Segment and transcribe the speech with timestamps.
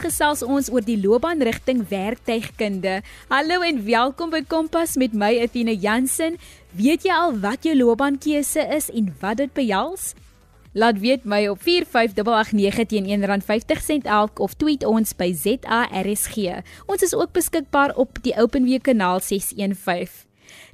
[0.00, 3.02] Vanaand gesels ons oor die loopbaanrigting werktuigkunde.
[3.28, 6.38] Hallo en welkom by Kompas met my Athena Jansen.
[6.72, 10.14] Weet jy al wat jou loopbaankeuse is en wat dit behels?
[10.72, 16.64] Laat weet my op 45889 teen R1.50 elk of tweet ons by ZARSG.
[16.88, 20.29] Ons is ook beskikbaar op die OpenWeek kanaal 615.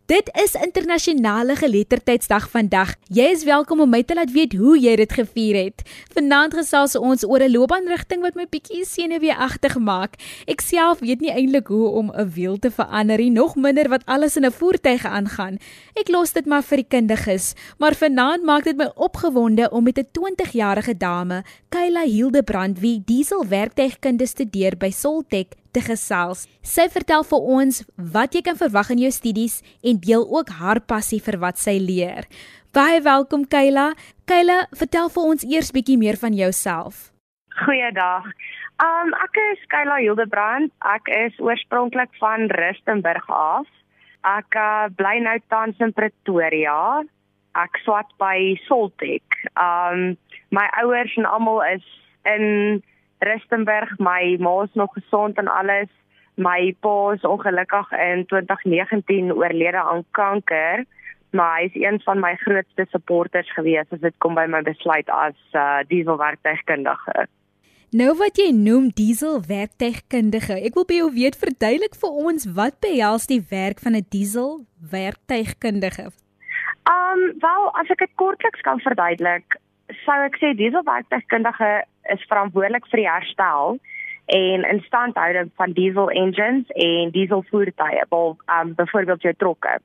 [0.07, 2.93] Dit is internasionale geletterdheidsdag vandag.
[3.11, 5.83] Jy is welkom om my te laat weet hoe jy dit gevier het.
[6.15, 10.15] Vanaand gesels ons oor 'n loopbaanrigting wat my bietjie senuweeagtig maak.
[10.47, 14.07] Ek self weet nie eintlik hoe om 'n wiel te verander nie, nog minder wat
[14.07, 15.59] alles in 'n voertuig aangaan.
[15.97, 19.99] Ek los dit maar vir die kundiges, maar vanaand maak dit my opgewonde om met
[19.99, 26.47] 'n 20-jarige dame, Kayla Hildebrand, wie diesel werktuigkunde studeer by Soltech te gesels.
[26.65, 27.83] Sy vertel vir ons
[28.15, 31.77] wat jy kan verwag in jou studies en deel ook haar passie vir wat sy
[31.83, 32.25] leer.
[32.77, 33.91] Baie welkom Kayla.
[34.29, 37.11] Kayla, vertel vir ons eers bietjie meer van jouself.
[37.65, 38.25] Goeiedag.
[38.85, 40.73] Um ek is Kayla Hildebrand.
[40.85, 43.69] Ek is oorspronklik van Rustenburg af.
[44.29, 47.05] Ek uh, bly nou tans in Pretoria.
[47.57, 49.41] Ek swat by Soltech.
[49.57, 50.17] Um
[50.53, 51.87] my ouers en almal is
[52.29, 52.83] in
[53.27, 55.91] Rustenburg, my ma is nog gesond en alles.
[56.37, 60.85] My pa is ongelukkig in 2019 oorlede aan kanker,
[61.31, 65.09] maar hy is een van my grootste supporters gewees as dit kom by my besluit
[65.09, 67.27] as uh, dieselwerktuigkundige.
[67.97, 73.27] Nou wat jy noem dieselwerktuigkundige, ek wil by jou weet verduidelik vir ons wat behels
[73.31, 76.11] die werk van 'n dieselwerktuigkundige?
[76.87, 79.57] Um, wel, as ek dit kortliks kan verduidelik,
[80.05, 83.79] sou ek sê dieselwerktuigkundige is verantwoordelik vir die herstel
[84.27, 89.79] en instandhouding van diesel engines en diesel voertuie, wel um byvoorbeeld jou trokke.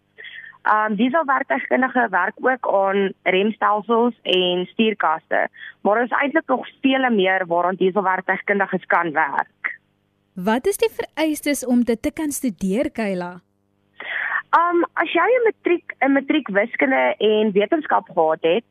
[0.62, 5.48] Um dieselwerktuigkundige werk ook aan remstelsels en stuurkaste,
[5.82, 9.78] maar ons eintlik nog vele meer waaraan dieselwerktuigkundiges kan werk.
[10.34, 13.40] Wat is die vereistes om dit te kan studeer, Kayla?
[14.58, 18.64] Um as jy 'n matriek 'n matriek wiskunde en wetenskap gehad het,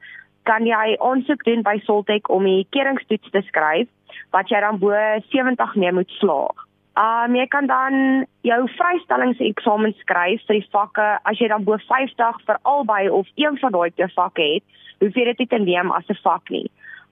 [0.51, 3.89] kan jy aansoek doen by Soltech om die keringstoets te skryf
[4.35, 4.97] wat jy dan bo
[5.31, 6.67] 70 mee moet slaag.
[6.99, 12.43] Um jy kan dan jou vrystellingseksamen skryf vir die vakke as jy dan bo 50
[12.49, 14.67] vir albei of een van daai twee vakke het,
[15.01, 16.67] hoef jy dit nie te neem as 'n vak nie.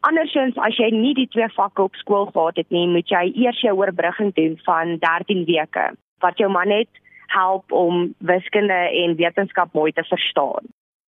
[0.09, 3.61] Andersins as jy nie die twee vakke op skool gehad het nie, moet jy eers
[3.61, 6.89] jou oorbrugging doen van 13 weke wat jou man net
[7.29, 10.67] help om wiskunde en wetenskap mooi te verstaan.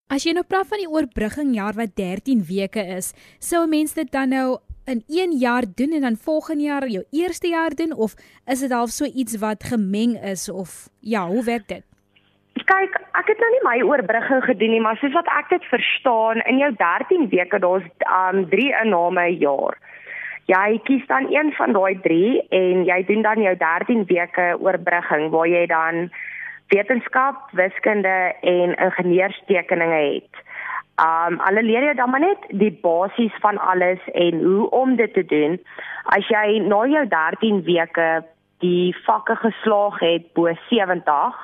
[0.07, 3.11] As jy nou praat van die oorbrugging jaar wat 13 weke is,
[3.43, 7.03] sou 'n mens dit dan nou in 1 jaar doen en dan volgende jaar jou
[7.11, 8.15] eerste jaar doen of
[8.47, 11.83] is dit half so iets wat gemeng is of ja, hoe werk dit?
[12.55, 16.39] Kyk, ek het nou nie my oorbrugging gedoen nie, maar soos wat ek dit verstaan,
[16.47, 19.75] in jou 13 weke daar's um 3 inname 'n jaar.
[20.47, 25.31] Jy kies dan een van daai 3 en jy doen dan jou 13 weke oorbrugging
[25.31, 26.11] waar jy dan
[26.69, 30.45] wetenskap, wiskunde en ingenieurstekeninge het.
[30.97, 35.13] Um alle leer jy dan maar net die basies van alles en hoe om dit
[35.13, 35.59] te doen.
[36.17, 38.09] As jy na jou 13 weke
[38.65, 41.37] die vakke geslaag het bo 70,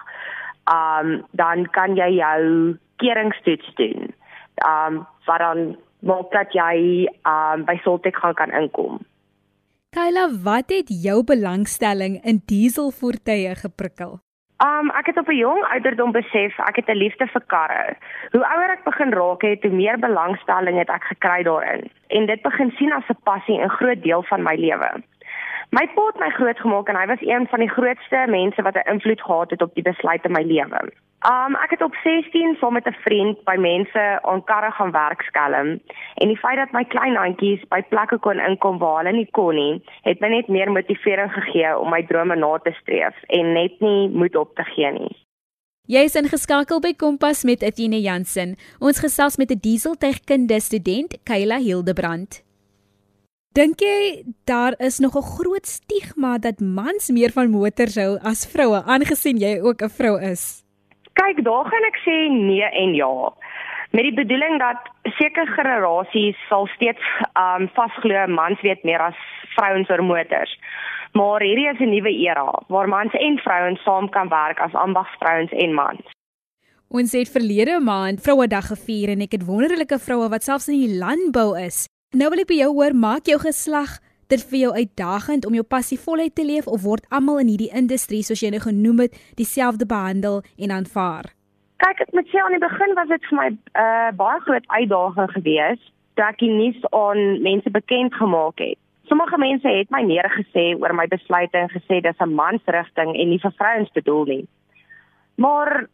[0.72, 2.41] um dan kan jy jou
[3.05, 4.15] keringstoets doen.
[4.65, 9.03] Um wat dan maak dat jy um by Soltech gaan kan inkom.
[9.93, 14.22] Kyla, wat het jou belangstelling in dieselvoertuie geprikkel?
[14.62, 17.97] Um ek het op 'n jong ouderdom besef ek het 'n liefde vir karre.
[18.31, 22.43] Hoe ouer ek begin raak het, hoe meer belangstelling het ek gekry daarin en dit
[22.43, 24.91] begin sien as 'n passie en groot deel van my lewe.
[25.72, 28.91] My pa het my grootgemaak en hy was een van die grootste mense wat 'n
[28.93, 30.81] invloed gehad het op die besluite in my lewe.
[31.34, 35.22] Um ek het op 16 saam met 'n vriend by mense aan karre gaan werk
[35.22, 35.69] skelm
[36.21, 39.55] en die feit dat my klein handjies by plekke kon inkom waar hulle nie kon
[39.55, 43.81] nie, het my net meer motivering gegee om my drome na te streef en net
[43.81, 45.16] nie moed op te gee nie.
[45.87, 48.56] Jy is ingeskakel by Kompas met Etienne Jansen.
[48.79, 52.51] Ons gesels met 'n dieseltuigkunde student, Kayla Hildebrand.
[53.52, 58.49] Dink jy daar is nog 'n groot stigma dat mans meer van motors hou as
[58.52, 60.64] vroue aangesien jy ook 'n vrou is?
[61.12, 63.32] Kyk, daar gaan ek sê nee en ja.
[63.90, 67.04] Met die bedoeling dat sekere generasies sal steeds
[67.37, 69.19] um vasglo mans weet meer as
[69.56, 70.58] vrouens oor motors.
[71.12, 75.52] Maar hierdie is 'n nuwe era waar mans en vrouens saam kan werk as ambagsvrouens
[75.52, 76.05] en mans.
[76.88, 80.98] Ons het verlede maand Vrouedag gevier en ek het wonderlike vroue wat selfs in die
[80.98, 83.94] landbou is Nou wil ek by jou hoor, maak jou geslag
[84.29, 87.70] dit vir jou uitdagend om jou passie voluit te leef of word almal in hierdie
[87.73, 91.31] industrie soos jy nou genoem het, dieselfde behandel en aanvaar?
[91.81, 94.67] Kyk, ek moet sê aan die begin was dit vir my 'n uh, baie groot
[94.69, 98.79] uitdaging geweest toe ek nuus aan mense bekend gemaak het.
[99.08, 103.41] Sommige mense het my neergesê oor my besluite en gesê dis 'n mansrigting en nie
[103.41, 104.47] vir vrouens bedoel nie.
[105.41, 105.88] Maar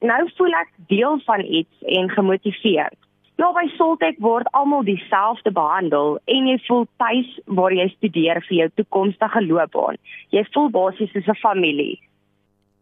[0.00, 2.98] nou voel ek deel van iets en gemotiveerd.
[3.36, 8.54] Ja, by Soltech word almal dieselfde behandel en jy voel tuis waar jy studeer vir
[8.56, 9.98] jou toekomstige loopbaan.
[10.32, 12.00] Jy voel basies soos 'n familie.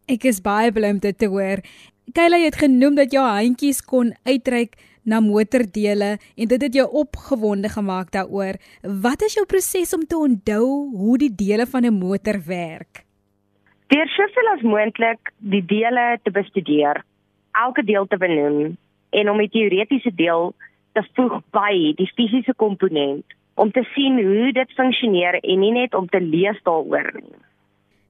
[0.06, 1.59] Ek is baie bly om dit te hoor.
[2.15, 7.69] Kayla het genoem dat jou handjies kon uitreik na motordele en dit het jou opgewonde
[7.69, 8.55] gemaak daaroor.
[8.83, 13.03] Wat is jou proses om te onthou hoe die dele van 'n motor werk?
[13.89, 17.05] Deur soveel as moontlik die dele te bestudeer,
[17.53, 18.77] elke deel te benoem
[19.15, 20.53] en om die teoretiese deel
[20.95, 25.95] te voeg by die fisiese komponent om te sien hoe dit funksioneer en nie net
[25.95, 27.43] om te lees daaroor nie.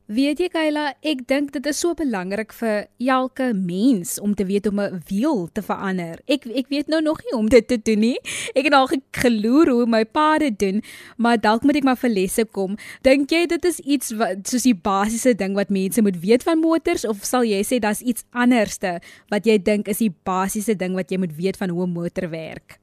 [0.04, 4.66] Weet jy Kayla, ek dink dit is so belangrik vir elke mens om te weet
[4.68, 6.20] om 'n wiel te verander.
[6.28, 8.18] Ek ek weet nou nog nie om dit te doen nie.
[8.54, 10.82] Ek het al geloer hoe my pa dit doen,
[11.16, 12.76] maar dalk moet ek maar vir lesse kom.
[13.00, 16.60] Dink jy dit is iets wat soos die basiese ding wat mense moet weet van
[16.60, 20.94] motors of sal jy sê daar's iets anderste wat jy dink is die basiese ding
[20.94, 22.78] wat jy moet weet van hoe 'n motor werk?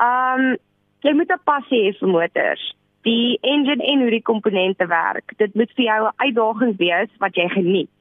[0.00, 0.56] Um
[1.02, 2.75] jy moet 'n passie hê vir motors
[3.06, 5.32] die engine en hoe die komponente werk.
[5.38, 7.96] Dit moet vir jou 'n uitdaging wees wat jy geniet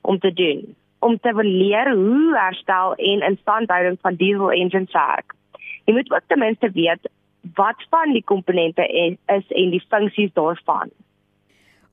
[0.00, 5.34] om te doen, om te leer hoe herstel en instandhouding van diesel engines werk.
[5.84, 7.08] Jy moet ook ten minste weet
[7.54, 8.86] wat van die komponente
[9.26, 10.90] is en die funksies daarvan.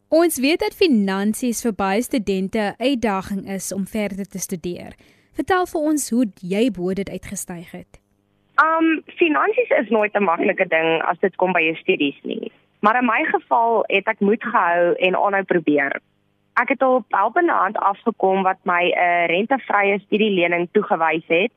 [0.10, 4.94] Ons weet dat finansies vir baie studente 'n uitdaging is om verder te studeer.
[5.34, 8.05] Vertel vir ons hoe jy bo dit uitgestyg het.
[8.64, 12.52] Um finansies is nooit 'n maklike ding as dit kom by jou studies nie.
[12.80, 16.00] Maar in my geval het ek moed gehou en aanhou probeer.
[16.54, 21.52] Ek het op helpende hand afgekom wat my 'n uh, rentevrye studielening toegewys het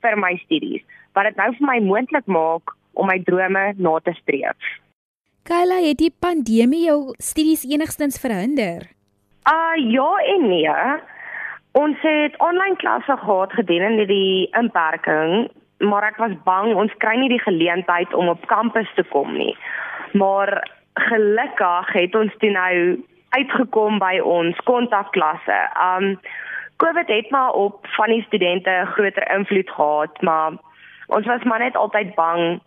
[0.00, 4.12] vir my studies, wat dit nou vir my moontlik maak om my drome na te
[4.12, 4.58] streef.
[5.42, 8.86] Kayla, het die pandemie jou studies enigstens verhinder?
[9.44, 11.02] Uh ja en nee.
[11.72, 15.50] Ons het aanlyn klasse gehad gedurende die inperking
[15.88, 19.56] maar ek was bang ons kry nie die geleentheid om op kampus te kom nie.
[20.12, 22.74] Maar gelukkig het ons toe nou
[23.34, 25.60] uitgekom by ons kontakklasse.
[25.78, 26.18] Um
[26.82, 30.52] COVID het maar op van die studente 'n groter invloed gehad, maar
[31.06, 32.60] ons was maar net altyd bang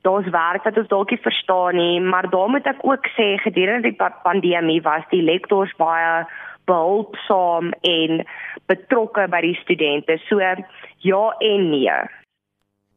[0.00, 3.88] daar's werk wat ons dalk nie verstaan nie, maar daar moet ek ook sê gedurende
[3.88, 6.26] die pandemie was die lektors baie
[6.64, 8.24] behulpsaam en
[8.66, 10.18] betrokke by die studente.
[10.28, 11.98] So ja en nee.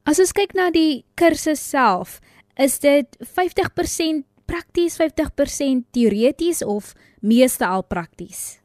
[0.04, 2.18] As ons kyk na die kursus self,
[2.60, 6.90] is dit 50% prakties, 50% teoreties of
[7.24, 8.60] meeste al prakties?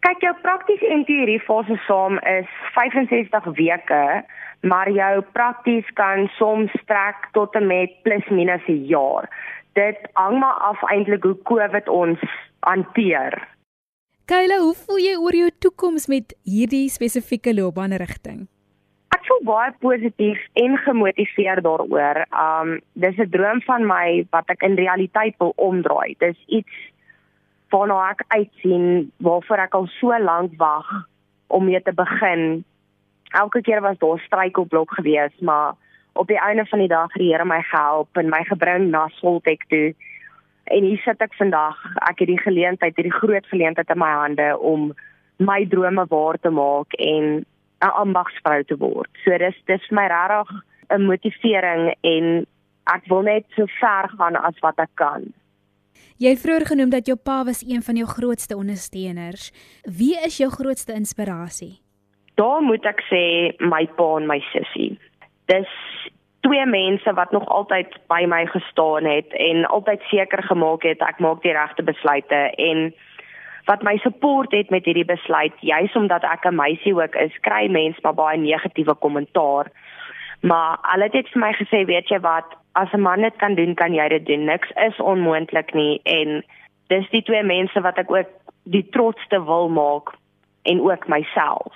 [0.00, 4.04] Kyk, jou prakties en teorie fase saam is 65 weke,
[4.64, 9.28] maar jou prakties kan soms strek tot en met plus minus 'n jaar.
[9.76, 12.18] Dit hang maar af eintlik hoe COVID ons
[12.64, 13.36] hanteer.
[14.24, 18.48] Kayla, hoe voel jy oor jou toekoms met hierdie spesifieke loopbaanrigting?
[19.14, 22.24] Ek voel baie positief en gemotiveerd daaroor.
[22.30, 26.14] Um dis 'n droom van my wat ek in realiteit wil omdraai.
[26.18, 26.74] Dis iets
[27.70, 30.88] waarna ek uitsien, waarvoor ek al so lank wag
[31.46, 32.64] om mee te begin.
[33.30, 35.74] Elke keer was daar struikelblok geweest, maar
[36.12, 39.08] op die einde van die dag het die Here my gehelp en my gebring na
[39.08, 39.94] Soltech toe.
[40.64, 41.78] En hier sit ek vandag.
[42.10, 44.92] Ek het die geleentheid, hierdie groot geleentheid in my hande om
[45.36, 47.46] my drome waar te maak en
[47.80, 49.10] 'n ambagsvrou te word.
[49.24, 50.50] So dis dis vir my regtig
[50.90, 52.46] 'n motivering en
[52.94, 55.32] ek wil net so ver gaan as wat ek kan.
[56.20, 59.52] Jy het vroeër genoem dat jou pa was een van jou grootste ondersteuners.
[59.84, 61.80] Wie is jou grootste inspirasie?
[62.34, 64.98] Daar moet ek sê my pa en my sussie.
[65.46, 65.70] Dis
[66.40, 71.20] twee mense wat nog altyd by my gestaan het en altyd seker gemaak het ek
[71.20, 72.92] maak die regte besluite en
[73.64, 77.68] wat my support het met hierdie besluit juis omdat ek 'n meisie ook is kry
[77.68, 79.66] mense maar baie negatiewe kommentaar.
[80.40, 82.46] Maar hulle het vir my gesê weet jy wat?
[82.72, 84.44] As 'n man dit kan doen kan jy dit doen.
[84.44, 86.00] Niks is onmoontlik nie.
[86.04, 86.44] En
[86.86, 88.28] dis die twee mense wat ek ook
[88.64, 90.14] die trotste wil maak
[90.62, 91.74] en ook myself.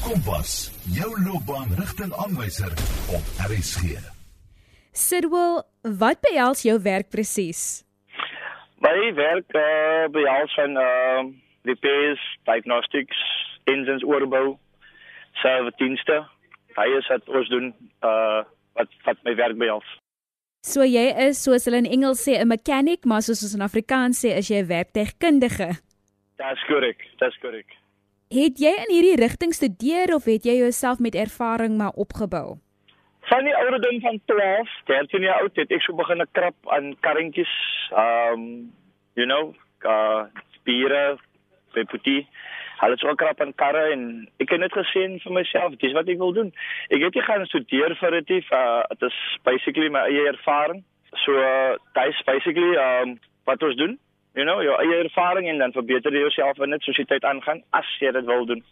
[0.01, 2.73] Kompas, jou loopbaanrigtingaanwyser
[3.17, 3.99] op RSG.
[4.97, 7.83] Sidwell, wat behels jou werk presies?
[8.81, 11.25] My werk uh, behels van uh,
[11.69, 13.21] repairs, diagnostics,
[13.69, 14.57] engines oorbou,
[15.43, 16.23] servicedienste.
[16.79, 17.69] Hy is wat ons doen
[18.01, 18.41] uh
[18.79, 19.89] wat wat my werk behels.
[20.65, 24.25] So jy is soos hulle in Engels sê 'n mechanic, maar soos ons in Afrikaans
[24.25, 25.71] sê is jy 'n werktuigkundige.
[26.41, 27.77] Dis korrek, dis korrek.
[28.31, 32.61] Het jy in hierdie rigting studeer of het jy jouself met ervaring maar opgebou?
[33.27, 37.51] Van die ouderdom van 12, 13 jaar oud het ek so begin krap aan karretjies,
[37.91, 38.45] um
[39.19, 39.51] you know,
[39.83, 41.19] uh spiere,
[41.75, 42.21] peputie.
[42.79, 44.05] Hulle het so krap aan karre en
[44.39, 46.55] ek het net gesien vir myself, dis wat ek wil doen.
[46.87, 50.85] Ek het nie gaan studeer vir dit, uh dit is basically my eie ervaring.
[51.25, 53.19] So uh, dis basically um
[53.51, 53.99] wat ons doen.
[54.39, 57.25] You know, jou eie ervaring en dan verbeter jy jouself in dit soos die tyd
[57.27, 58.63] aangaan as jy dit wil doen.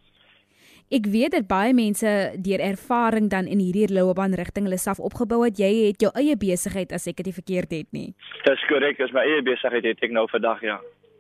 [0.88, 2.10] Ek weet dat baie mense
[2.40, 5.58] deur ervaring dan in hierdie loopbaanrigting hulle self opgebou het.
[5.60, 8.14] Jy het jou eie besigheid as ek dit verkeerd het nie.
[8.46, 10.78] Dis korrek, dis my eie besigheid het ek nou vandag ja.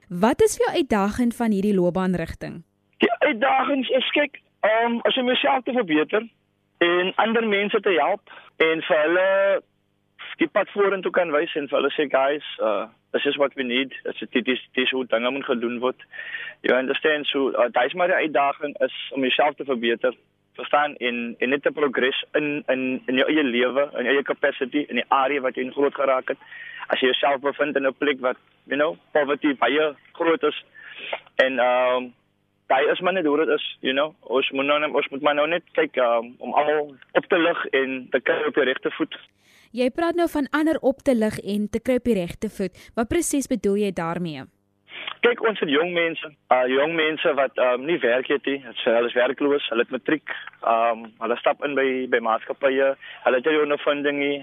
[0.08, 2.62] Wat is vir jou uitdaging van hierdie loopbaanrigting?
[3.04, 6.24] Die uitdagings is kyk, um, as jy myself te verbeter
[6.80, 8.32] en ander mense te help
[8.64, 9.28] en vir hulle
[10.38, 13.64] die pad vorentoe kan wys en vir hulle sê guys, uh this is what we
[13.64, 13.94] need.
[14.04, 16.02] Dit is dit is dis hoe dinge moet gedoen word.
[16.66, 20.14] You understand so uh, daai is maar die uitdaging is om jouself te verbeter
[20.58, 24.26] verstaan en en net te progress in in in jou eie lewe, in jou eie
[24.30, 26.38] capacity in die area wat jy in groot geraak het.
[26.88, 30.64] As jy jouself bevind in 'n plek wat you know, poverty baie groot is
[31.36, 32.14] en ehm um,
[32.68, 34.14] daai is maar net hoe dit is, you know.
[34.20, 37.66] Ons moet nou ons moet maar nou net kyk um, om almal op te lig
[37.66, 39.16] en te kry op die regte voet.
[39.76, 42.76] Jy praat nou van ander op te lig en te kry op die regte voet.
[42.96, 44.46] Wat presies bedoel jy daarmee?
[45.18, 48.60] Kyk, ons het jong mense, uh jong mense wat um nie werk het nie.
[48.84, 50.30] Hulle is werkloos, hulle het matriek.
[50.62, 52.92] Um hulle stap in by by maatskappye.
[53.24, 54.36] Hulle het nie ondervinding nie.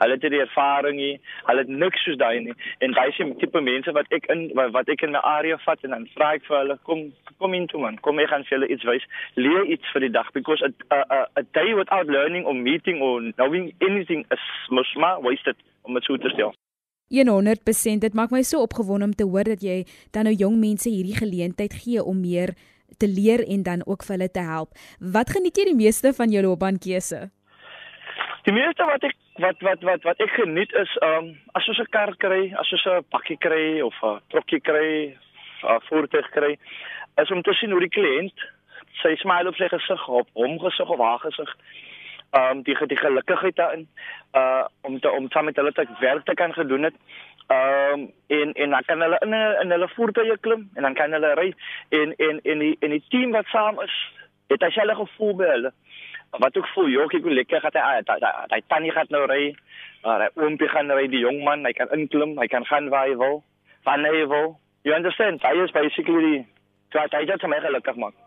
[0.00, 1.12] Hulle het nie ervaring nie.
[1.50, 2.56] Hulle het niks soos daai nie.
[2.80, 5.84] En daai die tipe mense wat ek in wat, wat ek in my area vat
[5.84, 7.04] en dan vra ek vir hulle, kom
[7.36, 8.00] kom in toe man.
[8.00, 9.04] Kom ek gaan vir julle iets wys.
[9.36, 13.04] Leer iets vir die dag because a a a, a day without learning or meeting
[13.04, 16.56] or knowing anything is mos maar wasted om dit so te stel.
[17.12, 20.88] 100% dit maak my so opgewonde om te hoor dat jy dan nou jong mense
[20.88, 22.54] hierdie geleentheid gee om meer
[22.98, 24.70] te leer en dan ook vir hulle te help.
[24.98, 27.30] Wat geniet jy die meeste van jou loopbaankeuse?
[28.44, 31.90] Die meeste wat ek wat wat wat wat ek geniet is um as ons 'n
[31.90, 35.16] kar kry, as ons 'n bakkie kry of 'n trokkie kry,
[35.62, 36.58] 'n voertuig kry,
[37.22, 38.38] is om te sien hoe die kliënt
[39.02, 41.50] sy smile op sy gesig op hom gesig of haar gesig
[42.34, 43.88] um die die gelukigheid daarin
[44.34, 46.94] uh om te om saam met hulle te werk te kan gedoen het.
[47.48, 51.34] Um en en dan kan hulle in in hulle voertuie klim en dan kan hulle
[51.34, 51.54] ry
[51.88, 53.94] en en en die en die team wat saam is,
[54.48, 55.72] het hy selfe gevoel by hulle.
[56.38, 59.54] Wat ook voel, joh, ek wil lekker gaan hy hy tannie gaan nou ry.
[60.02, 63.06] Maar hy oompie gaan ry die jong man, hy kan inklim, hy kan gaan waar
[63.08, 63.42] hy wil,
[63.84, 64.58] wanneer hy wil.
[64.84, 65.42] You understand?
[65.42, 66.44] Hy is basically
[66.92, 68.23] die wat hy dit vir my gelukkig maak.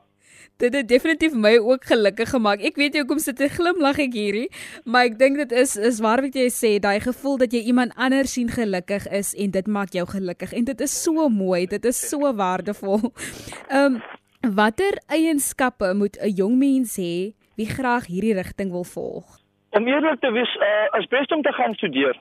[0.58, 2.62] Dit het definitief my ook gelukkig gemaak.
[2.66, 4.48] Ek weet jy hoekom sit jy glimlag ek hierdie,
[4.86, 7.94] maar ek dink dit is is waar wat jy sê, daai gevoel dat jy iemand
[7.96, 11.86] anders sien gelukkig is en dit maak jou gelukkig en dit is so mooi, dit
[11.86, 13.12] is so waardevol.
[13.70, 14.02] Ehm um,
[14.56, 19.26] watter eienskappe moet 'n jong mens hê wie graag hierdie rigting wil volg?
[19.70, 22.18] Om eerlik te wees, uh, is best om te gaan studeer.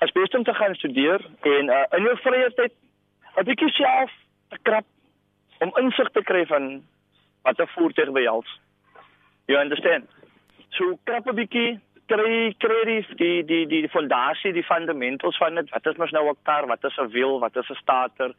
[0.00, 2.72] Is best om te gaan studeer en uh, in jou vrye tyd
[3.36, 4.10] 'n bietjie self
[4.48, 4.86] te krap
[5.58, 6.82] om insig te kry van
[7.48, 8.50] wat 'n voertuig behels.
[9.46, 10.04] You understand?
[10.76, 15.70] So krap 'n bietjie kry kry die die die die fondasie, die fundamentals van dit.
[15.70, 16.66] Wat is mos nou 'n kar?
[16.66, 17.38] Wat is 'n wiel?
[17.40, 18.30] Wat is 'n starter?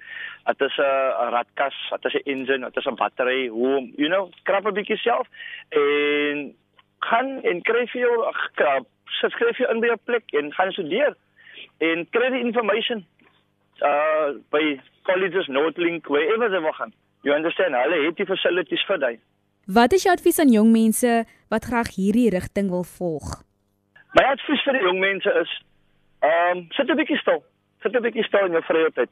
[0.45, 1.77] Wat is 'n radkas?
[1.89, 2.65] Wat is 'n engine?
[2.67, 3.47] Wat is 'n battery?
[3.47, 5.27] Hoe, you know, krap 'n bietjie self
[5.69, 6.55] en
[6.99, 8.85] gaan en kry vir jou krap.
[9.05, 11.15] Skryf jy in by 'n plek en gaan studeer
[11.77, 13.05] en kry die information
[13.81, 16.93] uh by colleges Northlink wherever jy wil gaan.
[17.21, 17.75] You understand?
[17.75, 19.19] Hulle het die facilities vir dit.
[19.67, 23.41] Wat is jou advies aan jong mense wat graag hierdie rigting wil volg?
[24.17, 25.51] My advies vir die jong mense is
[26.25, 27.43] ehm um, sit 'n bietjie stil.
[27.83, 29.09] Sit 'n bietjie stil in jou vrye tyd.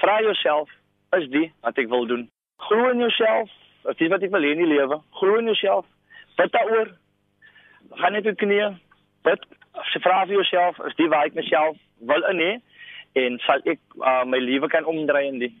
[0.00, 0.70] Vra jouself,
[1.16, 2.30] is dit wat ek wil doen?
[2.56, 3.50] Glo in jouself.
[3.88, 5.00] Is dit wat ek wil hê in die lewe?
[5.10, 5.84] Glo in jouself.
[6.36, 6.90] Bid daaroor.
[7.90, 8.74] gaan net op knieë.
[9.22, 9.46] Bid.
[9.92, 12.52] Se vra vir jouself, is die waar ek myself wil in hê
[13.12, 15.52] en sal ek uh, my lewe kan omdraai in die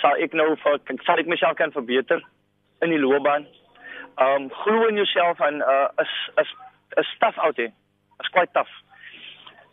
[0.00, 2.22] sal ek nou vir sal ek myself kan verbeter
[2.82, 3.46] in die loopbaan.
[4.20, 6.54] Um glo in jouself en uh, is is
[7.02, 7.72] is tough out there.
[8.20, 8.72] It's quite tough.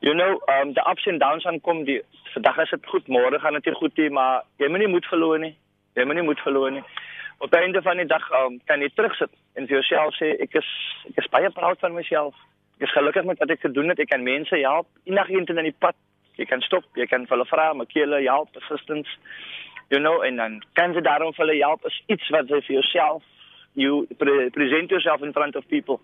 [0.01, 2.01] You know, um the ups and downs aankom die
[2.33, 5.05] vandag is dit goed, môre gaan dit nie goed nie, maar jy moet nie moed
[5.05, 5.55] verloor nie.
[5.97, 6.83] Jy moet nie moed verloor nie.
[7.37, 10.55] Op die einde van die dag um, kan jy terugsit en vir jouself sê ek
[10.57, 10.69] is
[11.11, 12.35] ek is baie proud van myself.
[12.77, 13.99] Ek is gelukkig met wat ek gedoen het.
[13.99, 14.89] Ek kan mense help.
[15.09, 15.97] Enigiemand in die pad,
[16.37, 19.09] jy kan stop, jy kan hulle vra, maak hulle help, assistance.
[19.89, 22.79] You know, en dan kan jy daarom vir hulle help is iets wat jy vir
[22.81, 23.23] jouself
[23.77, 26.01] you pre present yourself in front of people.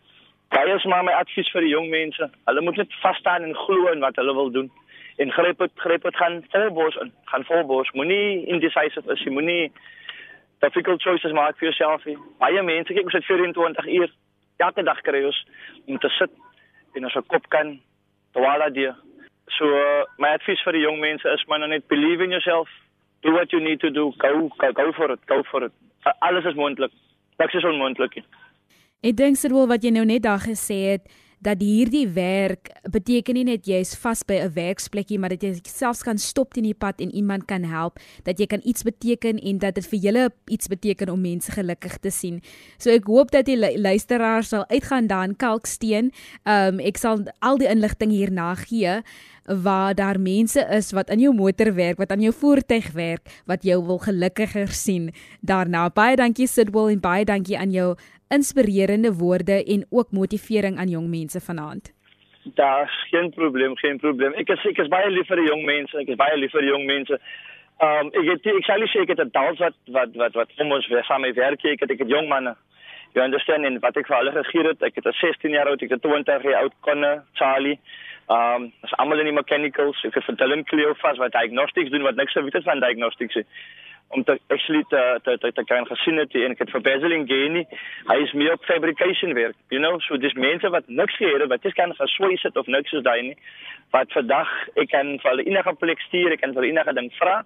[0.54, 2.30] Daai is maar my advies vir die jong mense.
[2.48, 4.70] Hulle moet net vas staan en glo in wat hulle wil doen.
[5.18, 7.12] En gryp dit gryp dit gaan volbos in.
[7.32, 7.92] Gaan volbos.
[7.98, 9.24] Moenie indecisive is.
[9.26, 9.72] Jy moenie
[10.62, 12.18] difficult choices maak vir jouself nie.
[12.44, 14.14] Baie mense kyk ons het 24 uur
[14.64, 15.40] elke dag kry ons
[15.90, 16.32] om te sit
[16.94, 17.74] en ons kop kan
[18.38, 18.92] twala die.
[19.58, 22.70] So uh, my advies vir die jong mense is man net believe in yourself.
[23.24, 24.12] Do what you need to do.
[24.20, 25.20] Go go, go for it.
[25.28, 25.72] Go for it.
[26.22, 26.92] Alles is moontlik.
[27.40, 28.26] Niks is onmoontlik nie.
[29.04, 31.08] Ek dink sirwel wat jy nou net daar gesê het
[31.44, 36.04] dat hierdie werk beteken nie net jy's vas by 'n werksplekkie maar dat jy selfs
[36.04, 39.58] kan stop teen die pad en iemand kan help dat jy kan iets beteken en
[39.60, 42.42] dat dit vir julle iets beteken om mense gelukkig te sien.
[42.78, 46.12] So ek hoop dat die luisteraars sal uitgaan daan Kalksteen.
[46.46, 49.04] Um ek sal al die inligting hierna gee
[49.46, 53.64] waar daar mense is wat in jou motor werk, wat aan jou voertuig werk, wat
[53.64, 55.12] jou wil gelukkiger sien.
[55.42, 57.96] Daarna baie dankie Sidwell en baie dankie aan jou
[58.34, 61.94] inspirerende woorde en ook motivering aan jong mense vanaand.
[62.44, 64.34] Daar's geen probleem, geen probleem.
[64.34, 65.98] Ek is ek is baie lief vir die jong mense.
[65.98, 67.20] Ek is baie lief vir die jong mense.
[67.84, 70.88] Um ek het ek sal sê ek het adults wat wat wat wat kom ons
[70.92, 71.64] weer saam werk.
[71.64, 72.56] Ek het ek het jong manne.
[73.14, 74.84] You understand en wat ek vir hulle gegee het.
[74.84, 77.80] Ek het 'n 16 jaar oud, ek het 20 jaar oud konne, Charlie.
[78.32, 82.06] Um as almal in die mechanicals, ek het vir Dylan Cleo vas wat diagnostics doen
[82.08, 83.46] wat niks weet van diagnostics nie.
[84.14, 87.16] Om te actually te te te, te kan gesien het en ek het vir Basil
[87.24, 87.66] Ngeni
[88.12, 90.00] hy is meer op fabrication werk you know?
[90.08, 93.04] So dis mense wat niks gehad het wat is kan geswys het of niks is
[93.04, 93.38] daai nie
[93.92, 97.42] wat vandag ek kan vir hulle enige plek stuur ek kan vir enige ding vra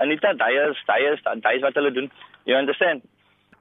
[0.00, 2.08] Anita daai is daai is daai is wat hulle doen.
[2.44, 3.02] You understand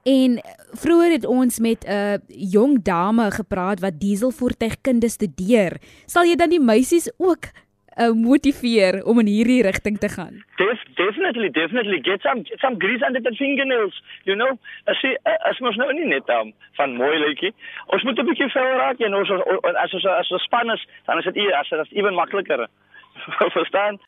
[0.04, 0.42] En
[0.82, 5.78] vroeër het ons met 'n uh, jong dame gepraat wat dieselvoertuigkunde studeer.
[6.06, 10.44] Sal jy dan die meisies ook uh, motiveer om in hierdie rigting te gaan?
[10.56, 14.58] Def, definitely, definitely get some get some grease under the fingernails, you know.
[14.86, 17.54] As jy as mens nou nie net um, van mooi lykie.
[17.88, 19.30] Ons moet 'n bietjie vuil raak en ons
[19.76, 22.68] as ons as ons span is, dan is dit as dit is ewen makliker.
[23.58, 24.00] Verstaan?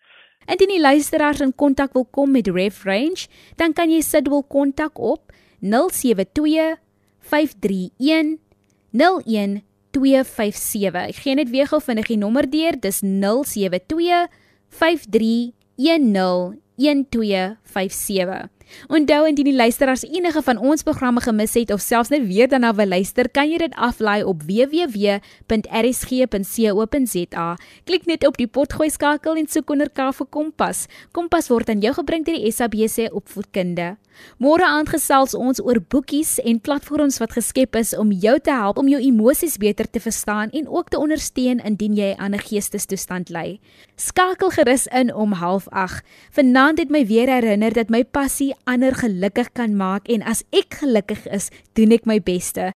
[0.45, 4.99] Indien die luisteraars in kontak wil kom met Ref Range, dan kan jy Sidwel kontak
[4.99, 5.31] op
[5.63, 6.75] 072
[7.31, 8.37] 531
[8.91, 9.61] 01
[9.95, 11.07] 257.
[11.13, 12.77] Ek gee net weer gou vinnig die nommer deur.
[12.81, 14.27] Dis 072
[14.73, 18.49] 5310 1257.
[18.87, 22.73] Onthou indien die luisteraars enige van ons programme gemis het of selfs net weer daarna
[22.75, 25.17] wil luister, kan jy dit aflaai op www.rsg.co.za.
[27.83, 30.87] Klik net op die potgooi skakel en soek onder K vir Kompas.
[31.11, 33.95] Kompas word aan jou gebring deur die SABC Opvoedkunde.
[34.37, 38.77] Môre aand gesels ons oor boekies en platforms wat geskep is om jou te help
[38.77, 43.29] om jou emosies beter te verstaan en ook te ondersteun indien jy aan 'n geestestoestand
[43.29, 43.59] ly.
[43.95, 46.01] Skakel gerus in om 08:30.
[46.31, 50.73] Vanaand het my weer herinner dat my passie ander gelukkig kan maak en as ek
[50.81, 52.73] gelukkig is, doen ek my beste.